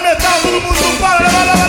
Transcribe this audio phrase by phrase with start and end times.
[0.00, 1.59] Metal, todo mundo para, leva,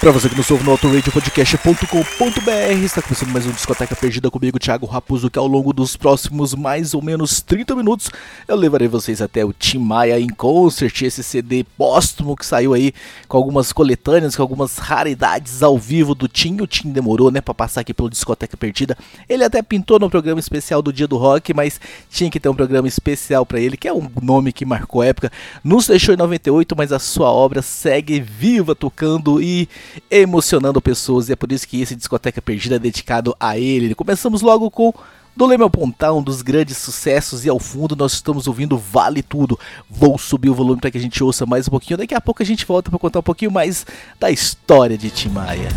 [0.00, 4.86] Pra você que nos ouve no autoradiopodcast.com.br, está começando mais um Discoteca Perdida comigo, Thiago
[4.86, 8.08] Raposo, que ao longo dos próximos mais ou menos 30 minutos
[8.46, 12.94] eu levarei vocês até o Tim Maia em Concert, esse CD póstumo que saiu aí
[13.26, 16.60] com algumas coletâneas, com algumas raridades ao vivo do Tim.
[16.60, 18.96] O Tim demorou, né, pra passar aqui pelo Discoteca Perdida.
[19.28, 22.54] Ele até pintou no programa especial do Dia do Rock, mas tinha que ter um
[22.54, 25.32] programa especial pra ele, que é um nome que marcou época.
[25.64, 29.68] Nos deixou em 98, mas a sua obra segue viva, tocando e
[30.10, 33.94] emocionando pessoas, e é por isso que esse Discoteca Perdida é dedicado a ele.
[33.94, 34.92] Começamos logo com
[35.36, 39.22] do Leme ao Pontar, um dos grandes sucessos, e ao fundo nós estamos ouvindo Vale
[39.22, 39.56] Tudo.
[39.88, 42.42] Vou subir o volume para que a gente ouça mais um pouquinho, daqui a pouco
[42.42, 43.86] a gente volta para contar um pouquinho mais
[44.18, 45.68] da história de Tim Maia.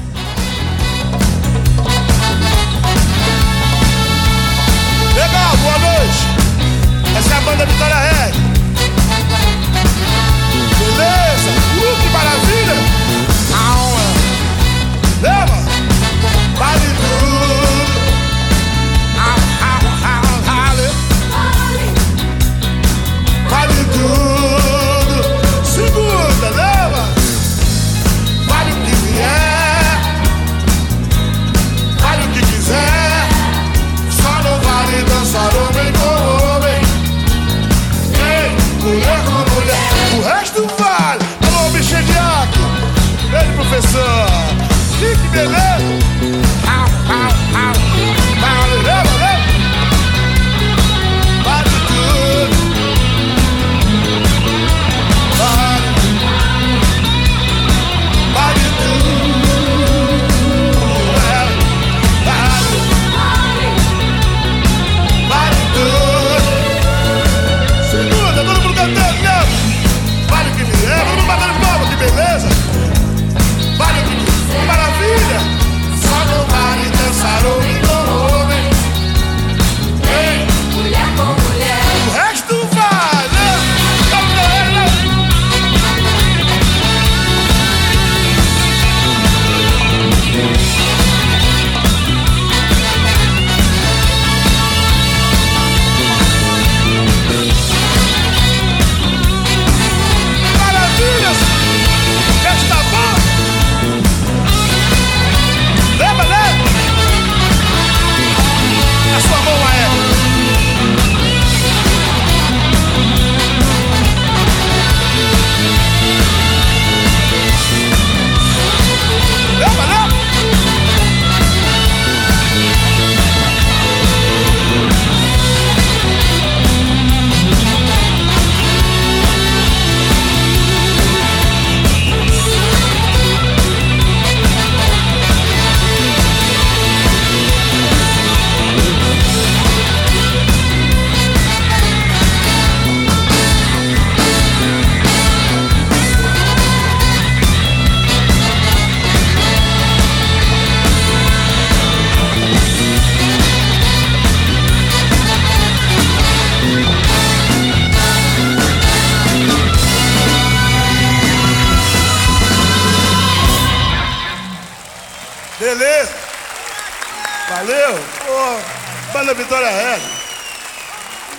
[169.32, 170.02] Banda Vitória Red.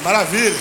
[0.03, 0.57] Maravilha.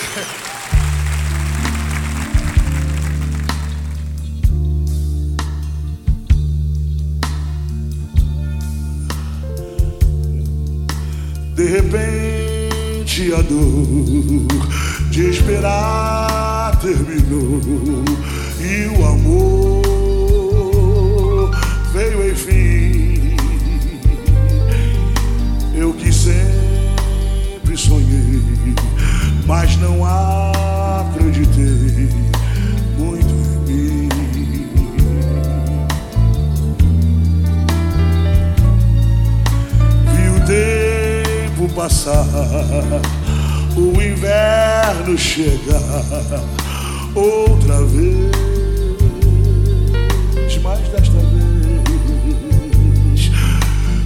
[11.56, 14.48] De repente a dor
[15.10, 17.62] de esperar terminou
[18.60, 19.82] e o amor
[21.94, 23.36] veio enfim.
[25.74, 26.61] Eu sempre sonhei,
[29.46, 32.10] mas não acreditei
[32.98, 33.34] muito
[33.68, 34.10] em mim.
[40.14, 42.26] Vi o tempo passar,
[43.76, 45.82] o inverno chegar
[47.16, 48.32] outra vez,
[50.64, 51.32] mas desta vez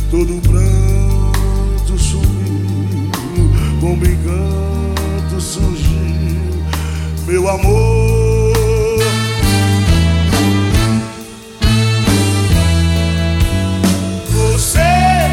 [0.10, 3.12] todo o pranto sumiu,
[3.82, 3.98] com
[5.46, 6.66] surgiu,
[7.28, 8.56] meu amor.
[14.32, 14.80] Você,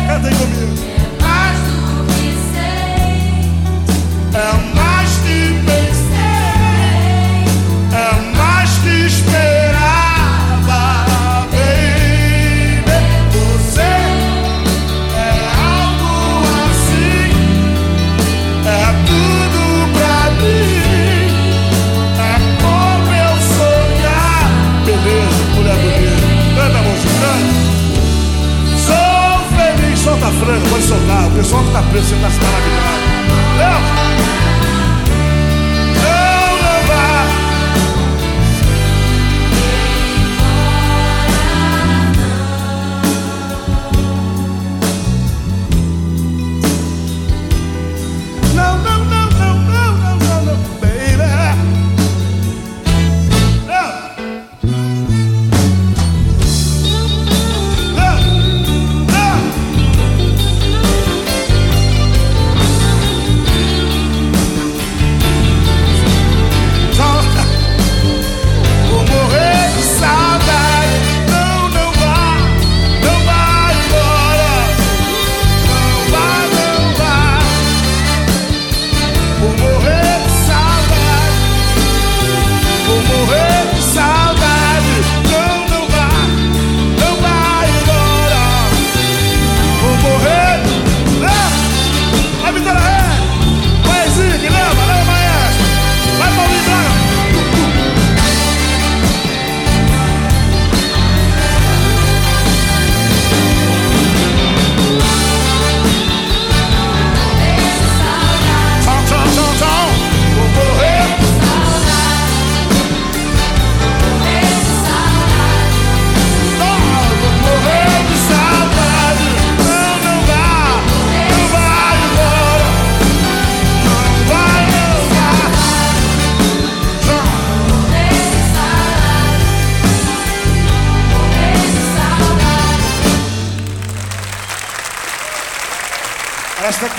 [0.07, 0.75] cantem comigo.
[1.21, 2.92] Mais do que sei.
[4.38, 4.72] É
[30.92, 31.26] soltar.
[31.26, 33.87] O pessoal que tá preso, você tá se maravilhando.
[33.87, 33.91] Não!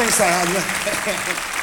[0.03, 0.59] Tá ensaiado, né?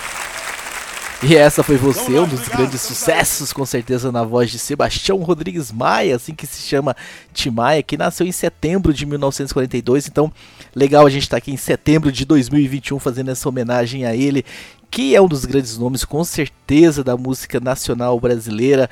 [1.22, 4.58] E essa foi você, lá, um dos obrigado, grandes sucessos, com certeza, na voz de
[4.58, 6.96] Sebastião Rodrigues Maia, assim que se chama
[7.34, 10.08] Tim Maia, que nasceu em setembro de 1942.
[10.08, 10.32] Então,
[10.74, 14.46] legal a gente estar aqui em setembro de 2021 fazendo essa homenagem a ele,
[14.90, 18.88] que é um dos grandes nomes, com certeza, da música nacional brasileira.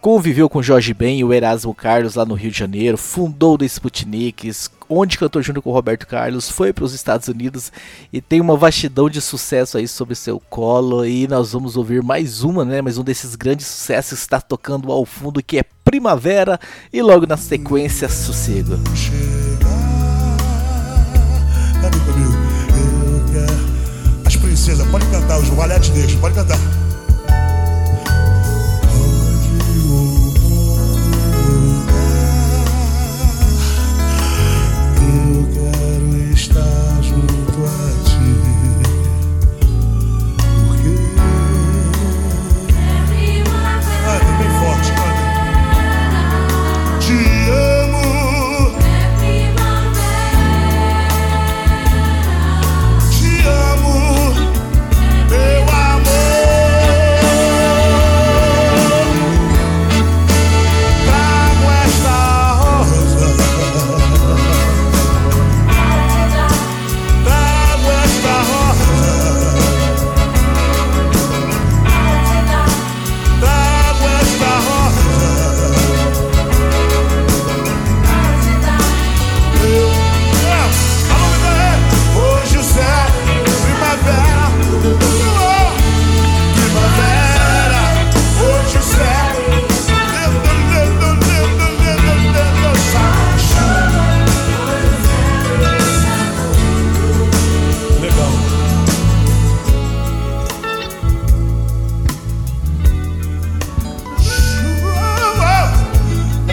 [0.00, 3.58] Conviveu com Jorge Ben e o Erasmo Carlos lá no Rio de Janeiro, fundou o
[3.58, 7.72] The Sputniks, onde cantou junto com o Roberto Carlos, foi para os Estados Unidos
[8.12, 11.04] e tem uma vastidão de sucesso aí sobre seu colo.
[11.04, 12.80] E nós vamos ouvir mais uma, né?
[12.82, 16.58] Mais um desses grandes sucessos está tocando ao fundo, que é Primavera,
[16.92, 18.78] e logo na sequência, Sossego.
[21.80, 22.32] Cadê comigo?
[23.06, 24.26] Eu quero.
[24.26, 26.58] As princesas, pode cantar, os valete deixa, pode cantar.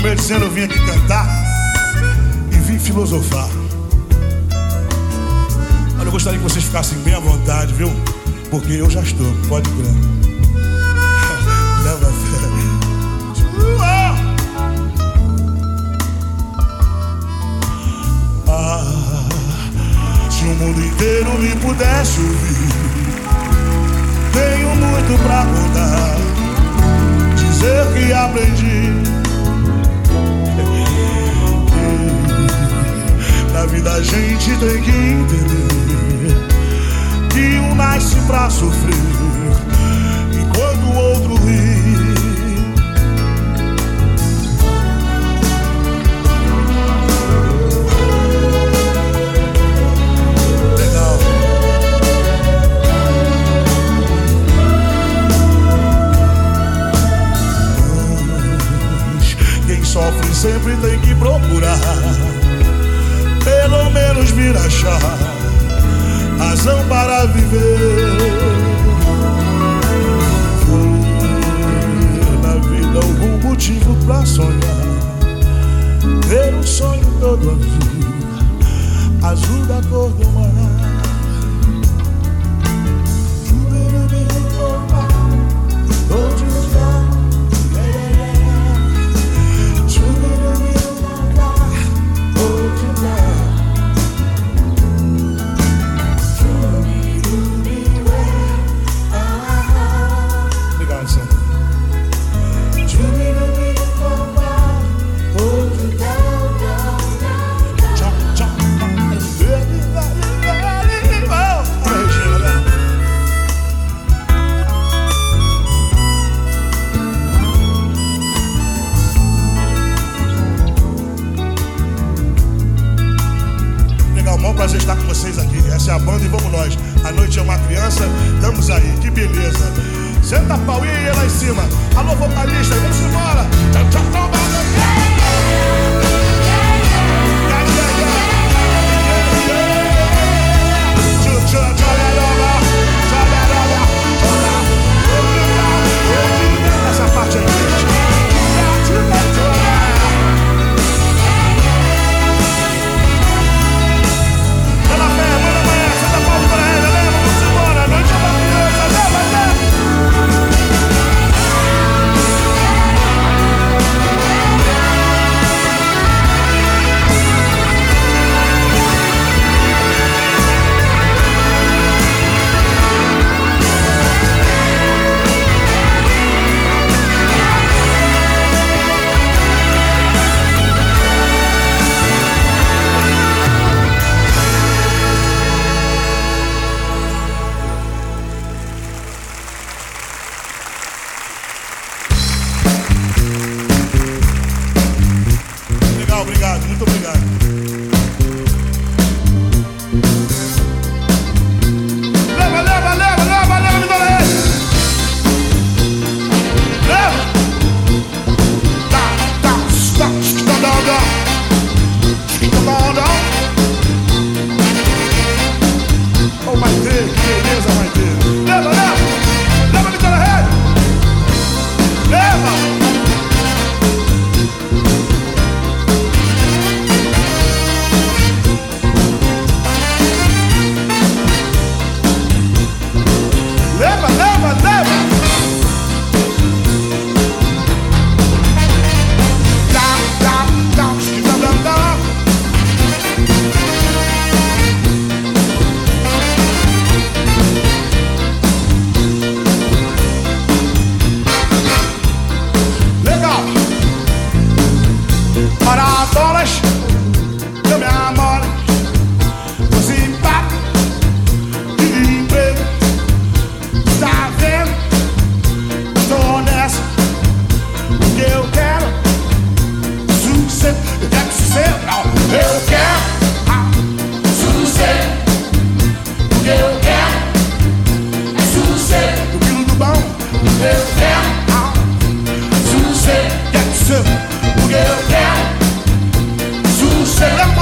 [0.02, 1.28] Como eu dizendo, eu vim aqui cantar
[2.52, 3.48] e vim filosofar.
[6.00, 7.88] Olha, eu gostaria que vocês ficassem bem à vontade, viu?
[8.50, 9.94] Porque eu já estou, pode crer.
[11.86, 12.42] Leva fé.
[18.48, 18.84] Ah,
[20.32, 22.74] se o mundo inteiro me pudesse ouvir,
[24.34, 26.16] tenho muito pra contar.
[27.36, 29.01] Dizer que aprendi
[33.72, 35.68] vida a gente tem que entender
[37.32, 38.94] que um nasce pra sofrer
[40.34, 41.82] enquanto o outro ri.
[59.66, 61.80] Quem sofre sempre tem que procurar
[63.62, 65.00] pelo menos vir achar
[66.40, 68.18] razão para viver.
[72.42, 74.58] Na vida algum motivo pra sonhar,
[76.28, 80.28] ter um sonho todo azul, azul da cor do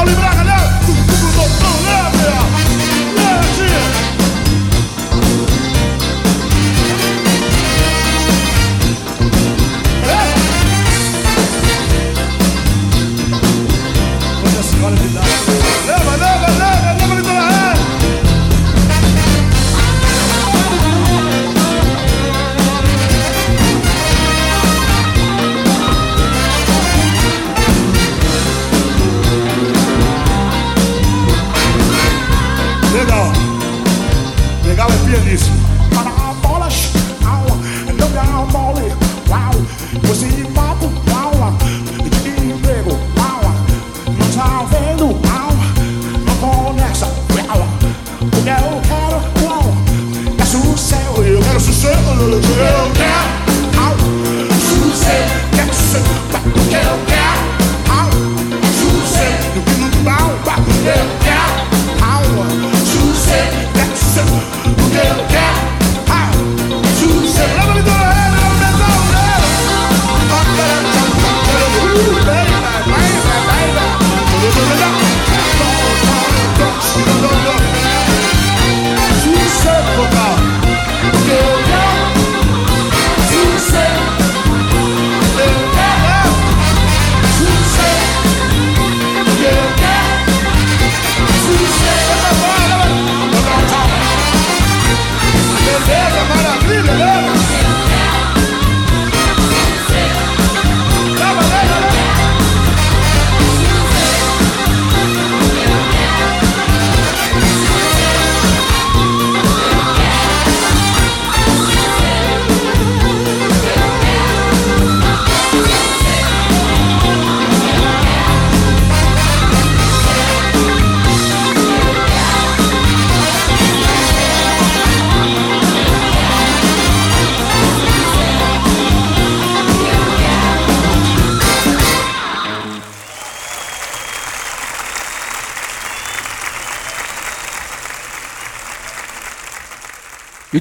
[0.10, 0.39] vibrar.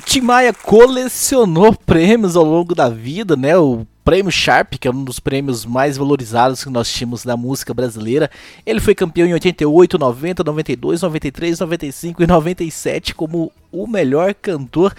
[0.08, 3.58] Tim Maia colecionou prêmios ao longo da vida, né?
[3.58, 7.74] O prêmio Sharp, que é um dos prêmios mais valorizados que nós tínhamos na música
[7.74, 8.30] brasileira.
[8.64, 14.94] Ele foi campeão em 88, 90, 92, 93, 95 e 97 como o melhor cantor.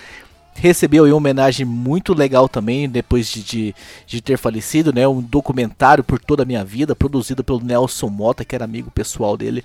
[0.54, 5.08] Recebeu aí uma homenagem muito legal também, depois de, de, de ter falecido, né?
[5.08, 9.36] Um documentário por toda a minha vida, produzido pelo Nelson Mota, que era amigo pessoal
[9.36, 9.64] dele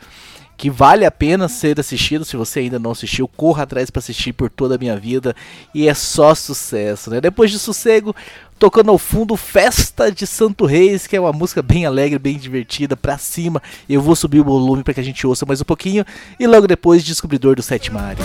[0.56, 2.24] que vale a pena ser assistido.
[2.24, 5.34] Se você ainda não assistiu, corra atrás para assistir por toda a minha vida.
[5.74, 7.20] E é só sucesso, né?
[7.20, 8.14] Depois de sossego,
[8.58, 12.96] tocando ao fundo Festa de Santo Reis, que é uma música bem alegre, bem divertida,
[12.96, 13.62] pra cima.
[13.88, 16.04] Eu vou subir o volume para que a gente ouça mais um pouquinho.
[16.38, 18.24] E logo depois, Descobridor dos Sete Mares.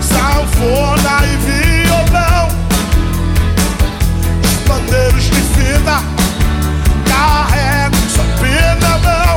[0.00, 1.36] sanfona e
[1.84, 2.48] violão,
[4.42, 6.02] os pandeiros de fita
[7.06, 9.31] carregam sua pena mão.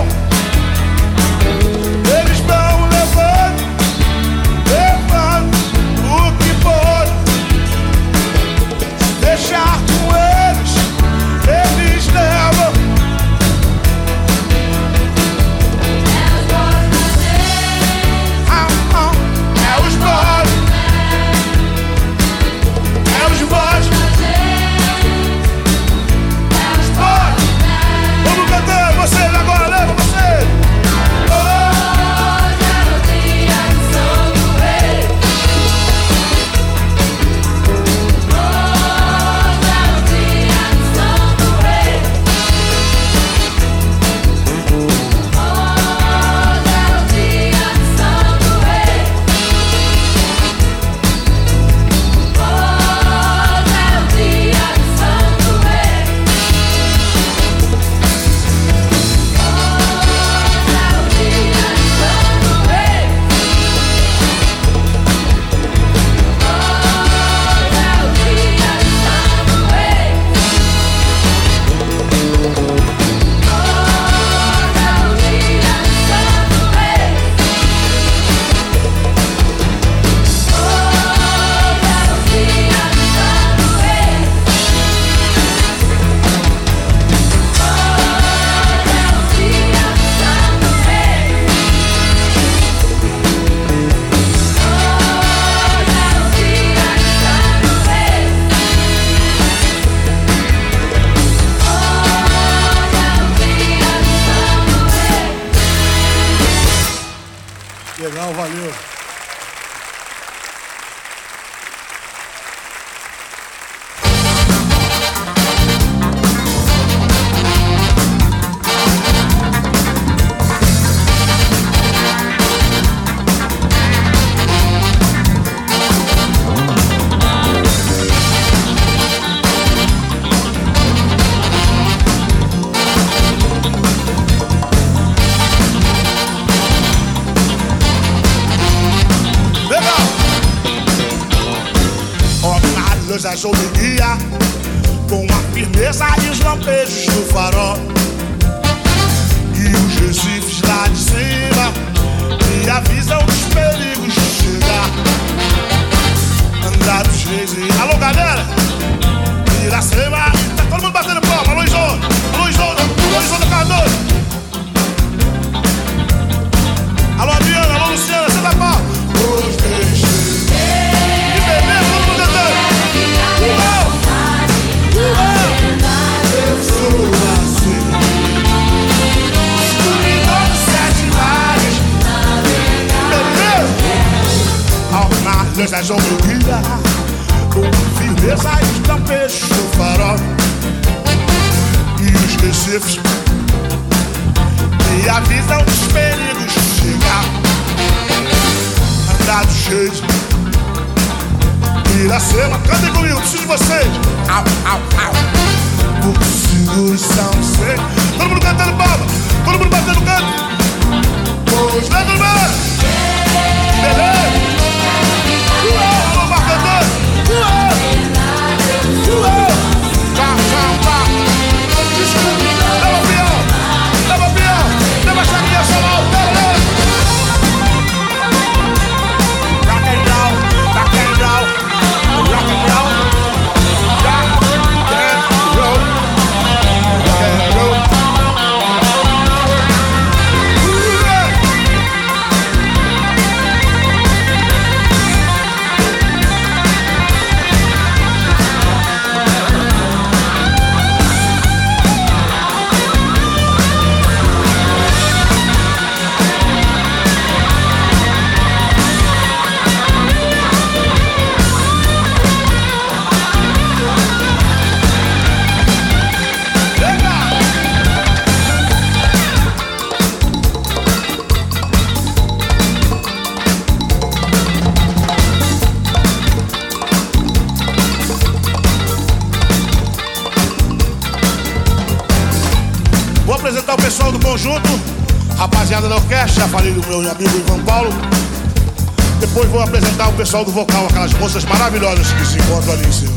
[290.36, 293.14] Pessoal do vocal, aquelas moças maravilhosas que se encontram ali em cima.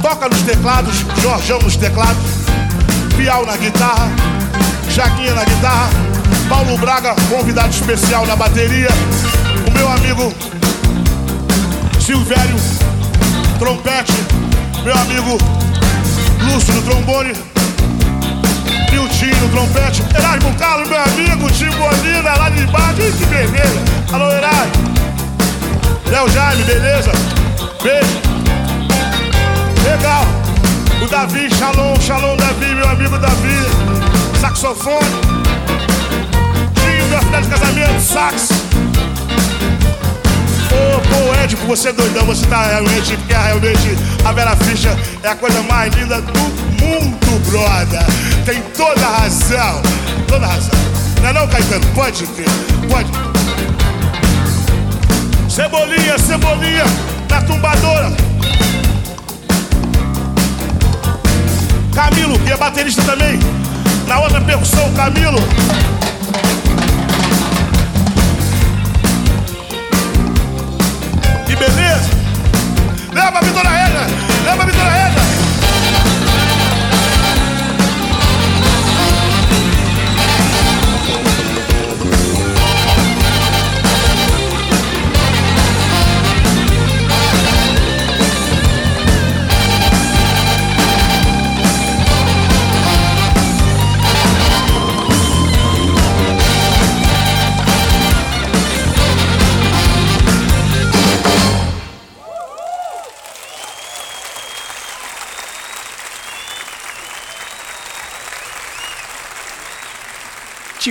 [0.00, 2.22] Toca nos teclados, Jorjão nos teclados,
[3.16, 4.08] Piau na guitarra,
[4.90, 5.90] Jaquinha na guitarra,
[6.48, 8.90] Paulo Braga, convidado especial na bateria,
[9.66, 10.32] o meu amigo
[11.98, 12.56] Silvério,
[13.58, 14.14] trompete,
[14.84, 15.36] meu amigo
[16.44, 17.32] Lúcio no trombone,
[19.00, 23.80] Niltinho no trompete, Erasmo Carlos, meu amigo, Timbolina lá de baixo, Ih, que beleza,
[24.12, 24.72] alô Erasmo,
[26.10, 27.10] Léo Jaime, beleza,
[27.82, 28.20] beijo.
[29.84, 30.26] Legal.
[31.02, 33.64] O Davi, Shalom, Shalom Davi, meu amigo Davi.
[34.38, 35.06] Saxofone.
[36.74, 38.59] Tinho, meu filho de casamento, sax.
[40.72, 45.28] Ô, pô, Édipo, você é doidão, você tá realmente, porque realmente a Vera Ficha é
[45.28, 48.04] a coisa mais linda do mundo, brother.
[48.44, 49.82] Tem toda a razão,
[50.28, 50.80] toda a razão.
[51.20, 51.86] Não é não, Caetano?
[51.94, 52.48] Pode crer,
[52.88, 53.10] pode.
[55.48, 56.84] Cebolinha, cebolinha,
[57.28, 58.12] na tumbadora.
[61.92, 63.38] Camilo, que é baterista também.
[64.06, 65.38] Na outra percussão, Camilo.
[73.30, 74.06] Leva a Vitória Reda!
[74.44, 75.19] Leva a Vitória Reda!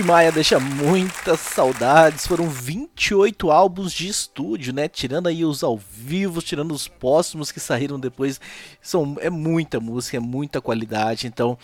[0.00, 2.26] Tim Maia deixa muitas saudades.
[2.26, 4.88] Foram 28 álbuns de estúdio, né?
[4.88, 8.40] Tirando aí os ao vivo, tirando os póstumos que saíram depois.
[8.80, 11.26] São, é muita música, é muita qualidade.
[11.26, 11.58] Então,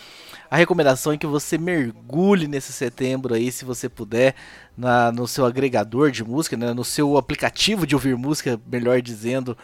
[0.51, 4.35] a recomendação é que você mergulhe nesse setembro aí, se você puder,
[4.77, 6.75] na, no seu agregador de música, né?
[6.75, 9.57] no seu aplicativo de ouvir música, melhor dizendo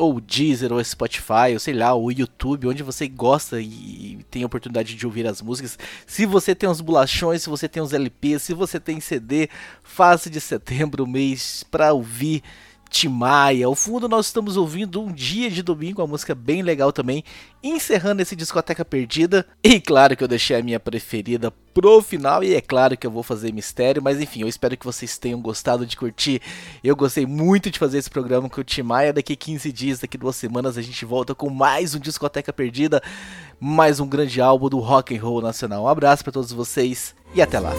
[0.00, 4.46] ou Deezer, ou Spotify, ou sei lá, ou YouTube, onde você gosta e tem a
[4.46, 5.78] oportunidade de ouvir as músicas.
[6.06, 9.50] Se você tem os bolachões, se você tem os LPs, se você tem CD,
[9.82, 12.42] faça de setembro o mês para ouvir
[12.90, 13.66] Timaya.
[13.66, 17.24] Ao fundo nós estamos ouvindo Um Dia de Domingo, uma música bem legal também,
[17.62, 19.46] encerrando esse Discoteca Perdida.
[19.62, 23.10] E claro que eu deixei a minha preferida pro final e é claro que eu
[23.10, 26.42] vou fazer mistério, mas enfim, eu espero que vocês tenham gostado de curtir.
[26.82, 29.12] Eu gostei muito de fazer esse programa com o Timaya.
[29.12, 33.00] Daqui 15 dias, daqui duas semanas a gente volta com mais um Discoteca Perdida,
[33.60, 35.84] mais um grande álbum do rock and roll nacional.
[35.84, 37.72] Um abraço para todos vocês e até lá.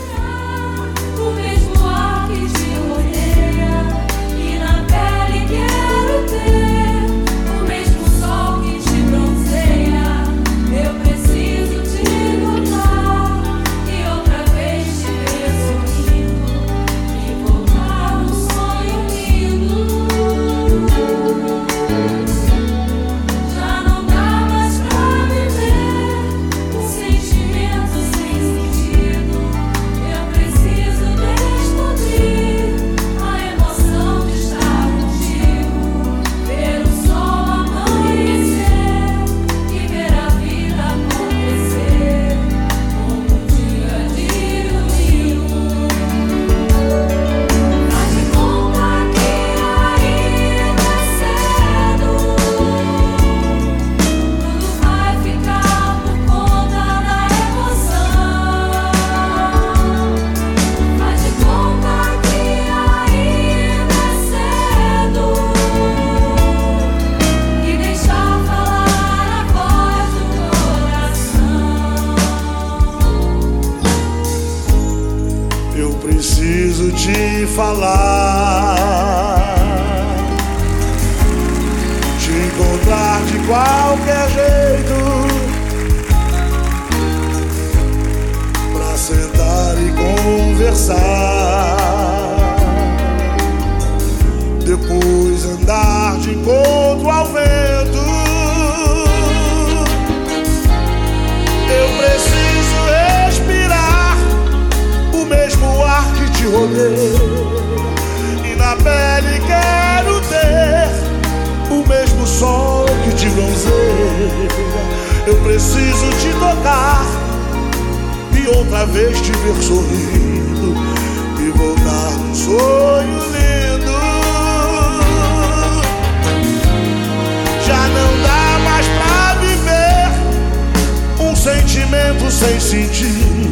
[131.92, 133.52] Sentimento sem sentido.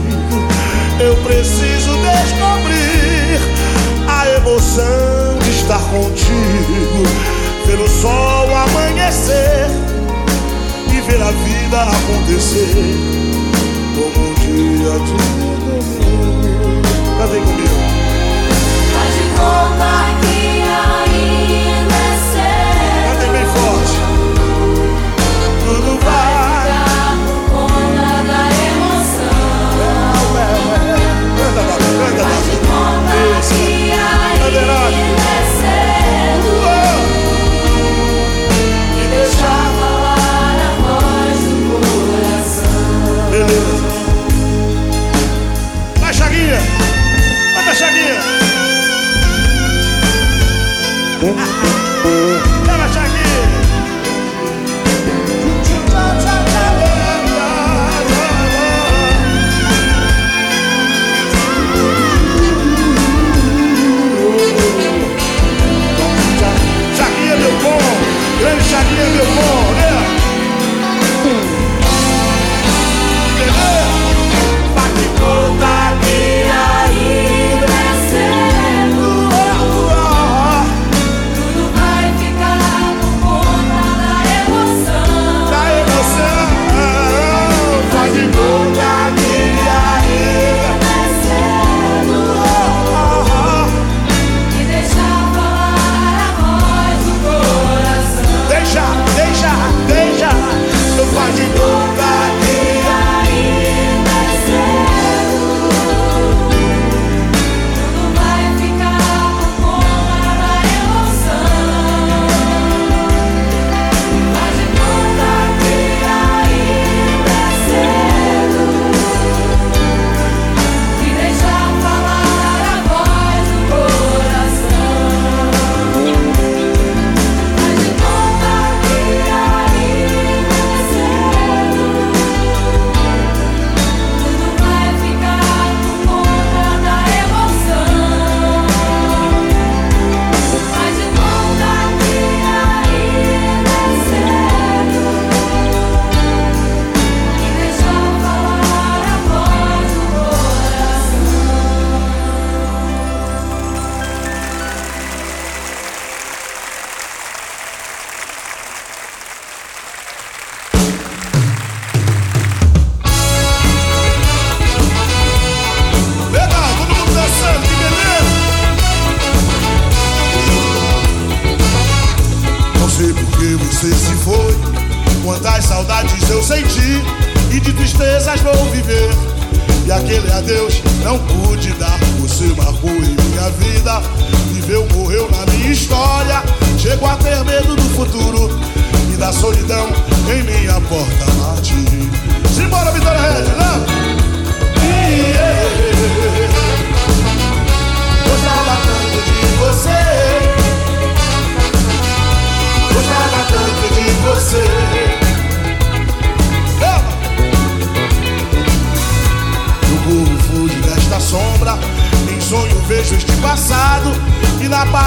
[0.99, 3.39] Eu preciso descobrir
[4.08, 7.04] a emoção de estar contigo,
[7.65, 9.67] ver o sol amanhecer
[10.88, 12.95] e ver a vida acontecer
[13.95, 15.82] como um dia domingo.
[17.17, 17.80] Cantem comigo.
[18.93, 20.29] Faz de conta que
[32.00, 33.79] Canta,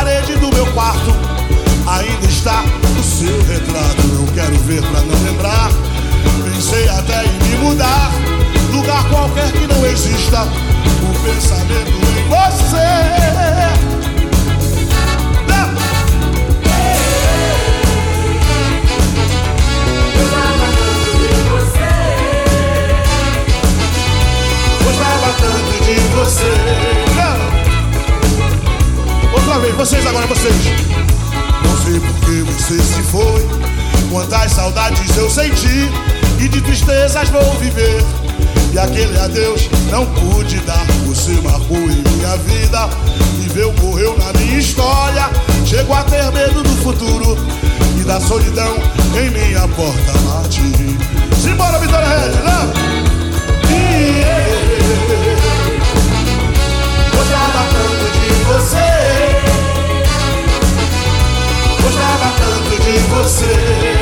[0.03, 1.15] parede do meu quarto
[1.87, 2.65] ainda está
[2.99, 4.03] o seu retrato.
[4.13, 5.71] Eu quero ver pra não lembrar.
[6.45, 8.11] Pensei até em me mudar.
[8.73, 10.43] Lugar qualquer que não exista.
[10.43, 12.91] O pensamento em você.
[15.47, 15.73] Não!
[25.39, 27.02] Tanto de você.
[29.53, 30.55] Outra vez, vocês agora, vocês.
[31.63, 33.47] Não sei por que você se foi.
[34.11, 35.91] Quantas saudades eu senti.
[36.41, 38.03] E de tristezas vou viver.
[38.73, 40.87] E aquele adeus não pude dar.
[41.05, 42.89] Você marcou em minha vida.
[43.41, 45.29] Viveu, morreu na minha história.
[45.67, 47.37] Chego a ter medo do futuro.
[48.01, 48.75] E da solidão
[49.15, 50.63] em minha porta bate.
[51.39, 52.73] Simbora, Vitória Regia, né?
[57.15, 59.32] Gostava tanto de você.
[61.83, 64.02] Gostava tanto de você.